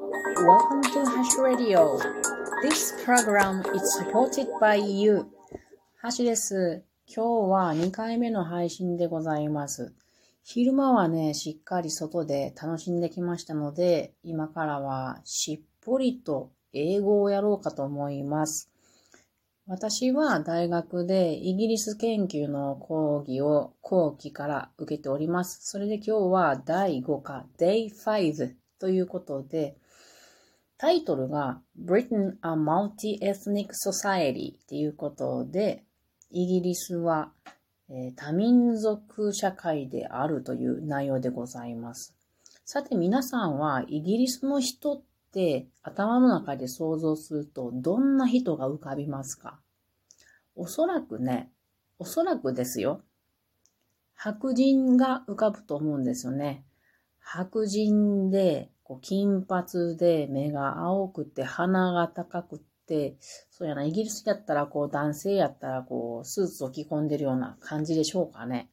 [0.00, 1.98] Welcome to Hash Radio.
[2.62, 5.26] This program is supported by you.
[5.98, 6.82] ハシです。
[7.06, 9.92] 今日は2回目の配信でございます。
[10.42, 18.70] 昼間はね、しっかり外で楽しんできましたので、今からはしっぽりと英語をやろうかと思います。
[19.66, 25.60] 私は大学でイギリス研究の講義を後期から受けております。
[25.62, 29.76] それで今日は第5課 Day5 ということで、
[30.80, 35.84] タイトルが Britain a Multi-Ethnic Society っていうことで、
[36.30, 37.32] イギリスは、
[37.90, 42.14] えー、多民族社会であるという内容でございます。
[42.64, 45.02] さて皆さんはイギリスの人っ
[45.34, 49.60] て頭の中で想像するとどんな人が浮かびますか？
[50.56, 51.50] おそらくね、
[51.98, 53.02] おそらくですよ。
[54.14, 56.64] 白人が浮かぶと思うんですよね。
[57.18, 62.58] 白人で、こう金髪で目が青くて鼻が高く
[62.88, 63.14] て、
[63.48, 68.68] そうやな、イギリスやったらこう男性やったらこうスーツを着込んでるような感じでしょうかね。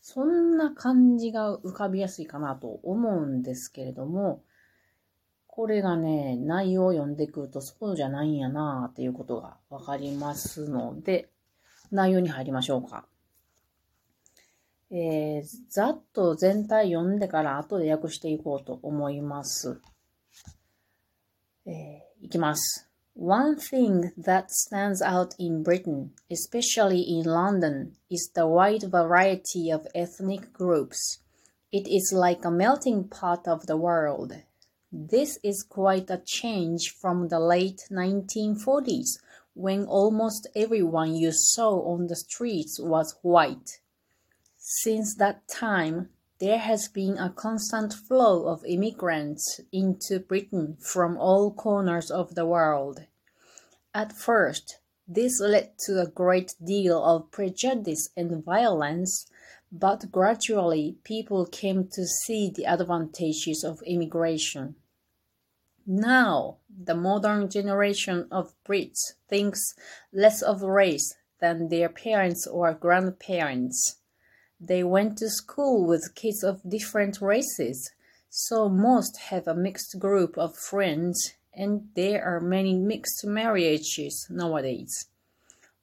[0.00, 4.42] そんな感じが浮かびやすいかなと思うんですけれども、
[5.46, 11.28] これがね、内容を読んでくるとそうじゃないんやなっていうことがわかりますので、
[11.92, 13.06] 内容に入りましょうか。
[14.91, 19.81] えー、ざっと全体読んでから後で訳していこうと思います。
[21.65, 22.87] えー、いきます。
[23.15, 30.51] One thing that stands out in Britain, especially in London, is the wide variety of ethnic
[30.51, 31.21] groups.
[31.71, 34.33] It is like a melting pot of the world.
[34.91, 39.19] This is quite a change from the late 1940s
[39.55, 43.79] when almost everyone you saw on the streets was white.
[44.70, 51.50] Since that time, there has been a constant flow of immigrants into Britain from all
[51.50, 53.06] corners of the world.
[53.94, 59.26] At first, this led to a great deal of prejudice and violence
[59.72, 64.76] but gradually people came to see the advantages of immigration.
[65.86, 69.74] Now, the modern generation of Brits thinks
[70.12, 73.97] less of race than their parents or grandparents.
[74.59, 77.91] They went to school with kids of different races,
[78.29, 85.09] so most have a mixed group of friends, and there are many mixed marriages nowadays.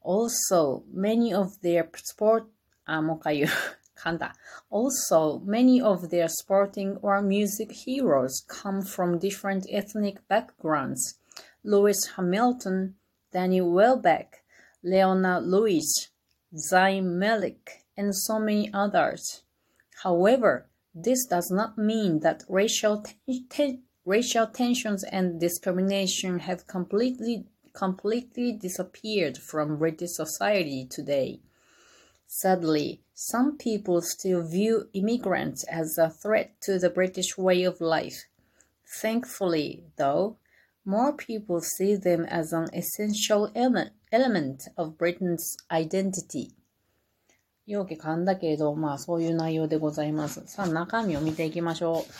[0.03, 2.47] Also, many of their sport
[2.87, 3.51] あ、 もう一回言う。
[4.01, 4.34] 噛んだ。
[4.71, 11.19] Also, many of their sporting or music heroes come from different ethnic backgrounds.
[11.62, 12.95] Lewis Hamilton,
[13.31, 14.43] Danny Welbeck,
[14.83, 16.09] Leona Lewis,
[16.55, 19.44] Zayn Malik, and so many others.
[20.04, 23.04] However, this does not mean that racial,
[23.50, 31.42] te- racial tensions and discrimination have completely completely disappeared from British society today.
[32.26, 38.26] Sadly, some people still view immigrants as a threat to the British way of life.
[38.88, 40.38] Thankfully, though,
[40.86, 46.52] more people see them as an essential element of Britain's identity.
[47.66, 50.44] 容器噛んだけれど、まあそういう内容でございます。
[50.46, 52.12] さあ中身を見ていきましょう。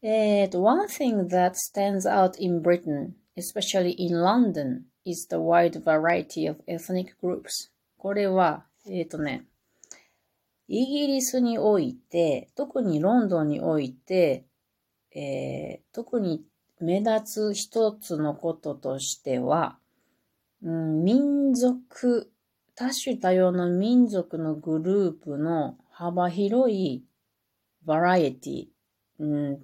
[0.00, 6.62] えーと、one thing that stands out in Britain, especially in London, is the wide variety of
[6.68, 7.70] ethnic groups.
[7.96, 9.44] これは、えっ、ー、とね、
[10.68, 14.44] イギリスにおいて、特にロンドンにおいて、
[15.14, 16.44] えー、特に
[16.80, 19.78] 目立つ一つのこととしては、
[20.62, 22.30] うん、民族、
[22.78, 27.02] 多種多様の民族のグループの幅広い
[27.84, 28.66] バラエティ、
[29.18, 29.58] うん、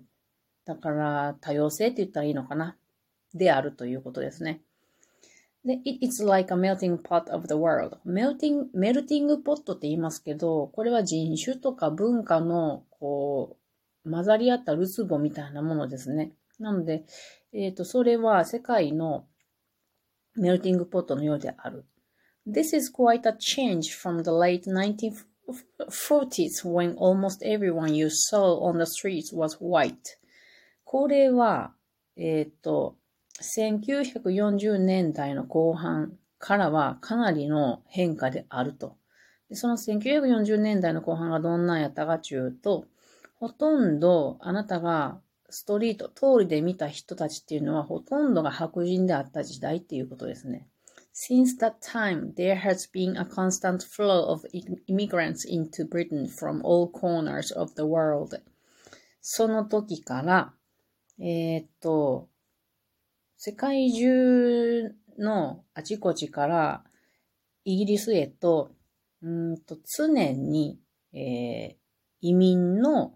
[0.65, 2.77] だから多様性って言ったらいいのかな？
[3.33, 4.63] であるということですね。
[5.65, 7.99] で、it's like a melting pot of the world.
[8.05, 13.57] melting, melting pot って言いますけど、これは人種とか文化の、こ
[14.05, 16.33] う、混ざり合ったるつぼみたいなものですね。
[16.59, 17.05] なので、
[17.53, 19.25] えっ、ー、と、それは世界の
[20.35, 21.85] メルティングポットのようである。
[22.47, 28.85] This is quite a change from the late 1940s when almost everyone you saw on the
[28.85, 30.19] streets was white.
[30.85, 31.73] これは、
[32.17, 32.97] えっ、ー、と、
[33.41, 38.99] 1940年代の後半からはかなりの変化であると。
[39.49, 42.85] でその1940年代の後半がどんなんやったかちゅうと、
[43.37, 45.19] ほとんどあなたが
[45.49, 50.69] ストリート、通りで見た人たちっていうのはほとんどが白人であった時代っていうことですね。
[51.17, 54.45] Since that time, there has been a constant flow of
[54.89, 58.43] immigrants into Britain from all corners of the world.
[59.21, 60.53] その時から
[61.21, 62.29] えー、っと、
[63.37, 66.85] 世界中のあちこちから
[67.65, 68.73] イギリスへと、
[69.23, 70.81] うんと常に、
[71.13, 71.77] えー、
[72.21, 73.15] 移民の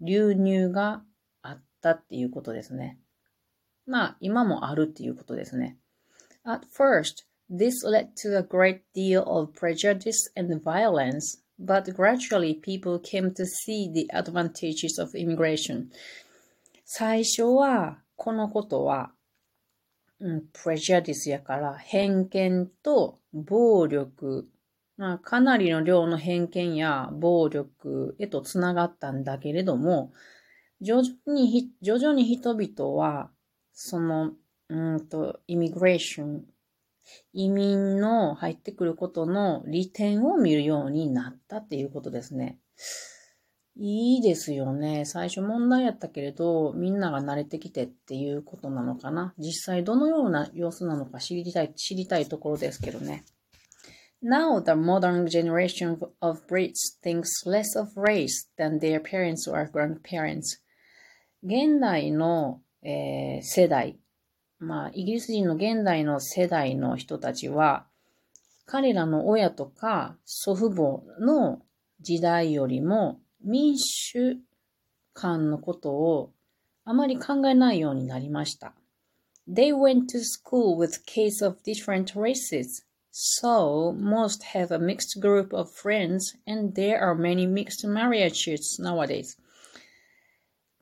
[0.00, 1.02] 流入が
[1.42, 2.98] あったっていうことですね。
[3.86, 5.78] まあ、今もあるっていうことですね。
[6.44, 13.34] At first, this led to a great deal of prejudice and violence, but gradually people came
[13.34, 15.90] to see the advantages of immigration.
[16.84, 19.12] 最初は、このことは、
[20.20, 24.48] うん、prejudice やから偏見と暴力、
[24.96, 30.12] まあ、かなりの量の偏見や暴力へとつながったんだけれども、
[30.80, 33.30] 徐々に、徐々に人々は、
[33.72, 34.32] その、
[34.68, 36.44] うんと、イミグレーション、
[37.32, 42.58] 移民の入ってくることの利点を見るようになったっていうことですね。
[43.76, 45.04] いいですよね。
[45.06, 49.32] 最初問題やったけれど、みんなが慣れてきてっていうことなのかな。
[49.38, 53.24] 実際どのような様子なのか知りたい、知りたいところですけどね。
[54.22, 60.60] Now the modern generation of Brits thinks less of race than their parents or grandparents.
[61.42, 63.98] 現代の、えー、世代、
[64.60, 67.86] まあ、イギリス人の現代の世代の人たちは、
[68.66, 71.62] 彼らの親とか祖父母の
[72.00, 74.36] 時代よりも民主
[75.12, 76.32] 間のことを
[76.84, 78.74] あまり考えないようになりました。
[79.48, 85.68] They went to school with kids of different races, so most have a mixed group of
[85.70, 89.36] friends and there are many mixed marriages nowadays.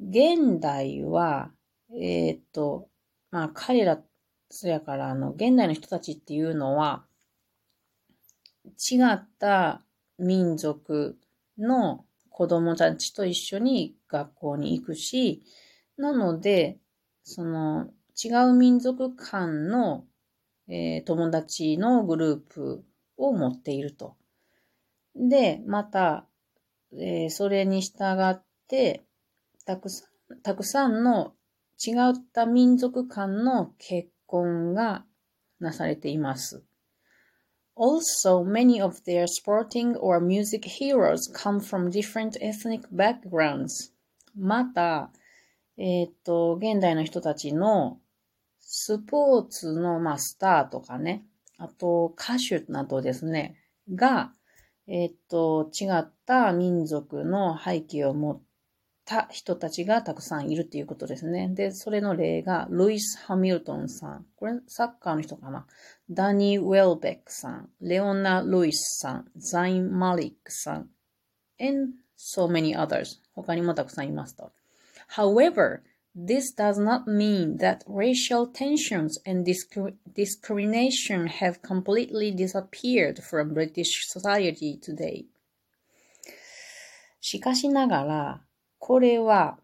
[0.00, 1.52] 現代は、
[1.98, 2.88] えっ、と、
[3.30, 4.00] まあ彼ら、
[4.50, 7.04] そやからあの、現代の人たちっていうのは、
[8.66, 9.82] 違った
[10.18, 11.18] 民族
[11.58, 15.42] の子供たちと一緒に学校に行くし、
[15.96, 16.78] なので、
[17.24, 17.88] その
[18.22, 20.04] 違う民族間の、
[20.68, 22.84] えー、友達のグループ
[23.16, 24.16] を持っていると。
[25.14, 26.26] で、また、
[26.92, 29.04] えー、それに従って、
[29.64, 31.34] たくさん、たくさんの
[31.84, 35.04] 違った民族間の結婚が
[35.60, 36.64] なされています。
[37.76, 43.92] Also, many of their sporting or music heroes come from different ethnic backgrounds.
[44.36, 45.12] また、
[45.76, 48.00] えっ、と、現代の人たちの
[48.58, 51.24] スポーツの、まあ、スターとかね、
[51.56, 53.56] あと歌手などですね、
[53.94, 54.32] が、
[54.88, 58.42] えっ、と、違った民族の背景を持っ
[59.07, 61.49] た人たちがたくさんいるっていうことですね。
[61.49, 64.25] で、それの例が、ルイス・ハミルトンさん。
[64.35, 65.65] これ、サッカーの人かな。
[66.09, 67.69] ダニー・ウェルベックさん。
[67.81, 69.31] レオナ・ルイスさん。
[69.35, 70.89] ザイン・マリックさん。
[71.59, 73.19] and so many others.
[73.35, 74.51] 他にもたくさんいますと。
[75.15, 75.81] However,
[76.15, 84.79] this does not mean that racial tensions and discrimination have completely disappeared from British society
[84.79, 85.25] today.
[87.19, 88.41] しかしながら、
[88.78, 89.58] これは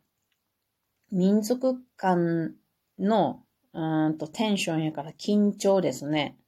[1.11, 2.55] 民族間
[2.99, 3.45] の
[3.75, 6.39] うんとテンションやから緊張ですね。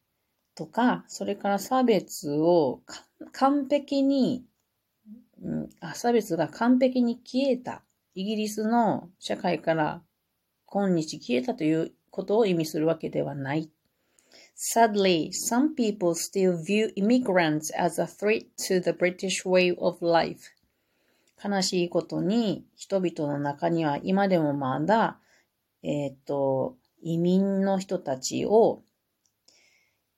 [0.54, 2.82] とか、それから差別を
[3.32, 4.44] 完璧に、
[5.42, 7.82] うん、差別が完璧に消えた。
[8.14, 10.02] イギリスの社会から
[10.64, 13.70] 今日消えたということを意味するわけではない。
[14.56, 20.55] Sadly, some people still view immigrants as a threat to the British way of life.
[21.42, 25.18] 悲しいことに人々の中には今でもまだ、
[25.82, 28.82] えっ、ー、と、移民の人たちを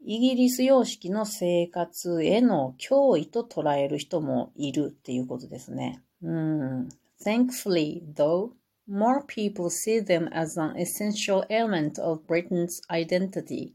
[0.00, 6.02] イギリス様式の生活への脅威と捉える人もいるっていうことですね。
[6.22, 6.88] うん。
[7.22, 8.52] Thankfully, though,
[8.88, 13.72] more people see them as an essential element of Britain's identity.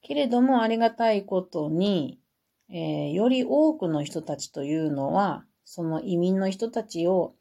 [0.00, 2.18] けれどもありがたいことに、
[2.70, 7.34] えー、より多くの人たちというのは、その移民の人たちを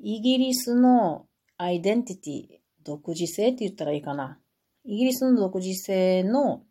[0.00, 1.26] イギリスの
[1.58, 2.46] アイデンティティ、
[2.82, 4.38] 独自性って言ったらいいかな。
[4.86, 6.62] イギリスの独自性の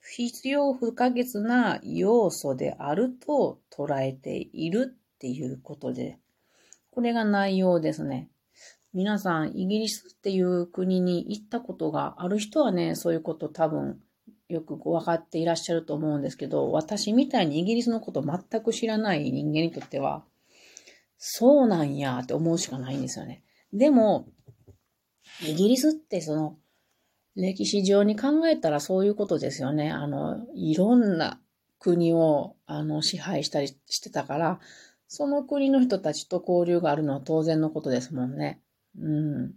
[0.00, 6.20] 必要不可欠な要素であると捉えているっていうことで、
[6.92, 8.28] これが内容ですね。
[8.94, 14.00] 皆さん、イギリスっていう国に行ったことがある人はね、そういうこと多分
[14.48, 20.24] よく分かっていらっしゃると思うんですけど、私みたいにイギリスのこと全く知らない人間にとっては、
[21.18, 23.42] そうなんやって思うしかないんですよね。
[23.72, 24.26] でも、
[25.42, 26.56] イギリスってその、
[27.34, 29.90] 歴史上に考えたらそういうことですよね。
[29.90, 31.40] あの、いろんな
[31.78, 34.60] 国を、あの、支配したりしてたから、
[35.06, 38.60] その国の人たちと交流があるのは当然のことですもんね。
[38.98, 39.54] うん。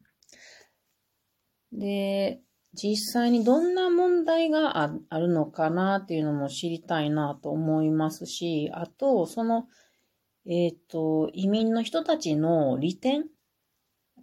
[1.73, 2.41] で、
[2.73, 9.67] 実際にどんな問題がああるのかなっていうのも知りたいなと思いますし、あと、その、
[10.47, 13.25] えっ、と、移民の人たちの利点、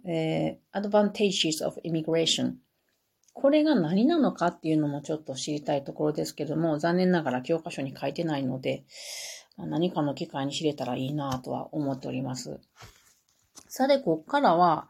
[0.05, 2.55] えー、advantages of immigration。
[3.33, 8.83] これが何なのかっていうのもちょっと知りたいところですけども、残念ながら教科書に書いてないので、
[9.57, 12.59] 何かの機会に知れたらいいなとは思っております。
[13.67, 14.89] さて、こっからは、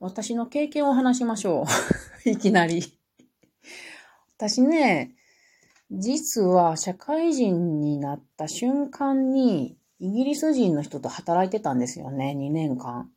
[0.00, 1.64] 私の経験を話しましょ
[2.24, 2.28] う。
[2.30, 2.97] いきなり
[4.36, 5.14] 私ね、
[5.90, 13.10] 実は社会人になった瞬間に、イギリス人の人と働いてたんですよね、2年間。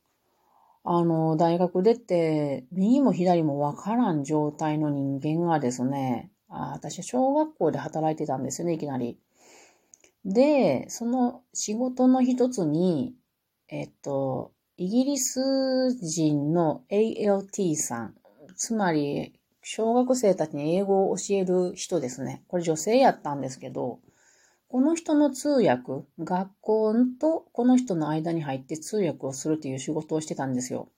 [0.84, 9.18] あの、大学出て、右も左もわからん状態の人間がですね、あ私は小学校で働いてたんですよね、いきなり。
[10.24, 13.14] で、その仕事の一つに、
[13.68, 15.40] えっと、イギリス
[16.00, 18.14] 人の ALT さん、
[18.56, 22.42] つまり、小学生たちに英語を教える人ですね。
[22.48, 24.00] これ女性やったんですけど、
[24.68, 30.88] この人の通訳、学校とこの人の間に入って通訳をするという仕事をしてたんですよ。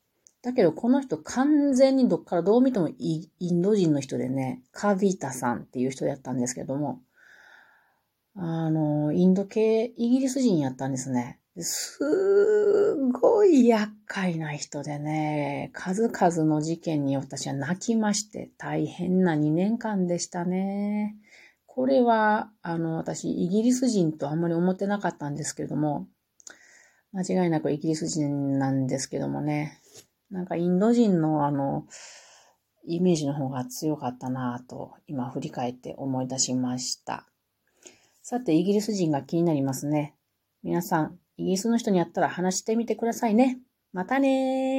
[0.43, 7.01] だけど、この人完全にどっからどう見てもインド人の人でね、カビタさんっていう人やったんですけども、
[8.37, 11.39] あの、インド系、イギリス人やったんですね。
[11.63, 21.17] すごい厄介な人でね、数々の事件に私は泣きまして、大変な2年間でしたね。
[21.67, 26.09] これは、あの、私、イギリス人とあんまり思ってなかったんですけれども、
[27.13, 29.81] 間違いなくイギリス人なんですけどもね、
[30.31, 31.87] なんかインド人のあの、
[32.87, 37.27] イメージの方が強かったなぁと、今振り返って思い出しました。
[38.23, 40.17] さて、イギリス人が気になりますね。
[40.65, 43.59] 皆さん、イギリスの人に会ったら話してみてくださいね。
[43.93, 44.65] またねー。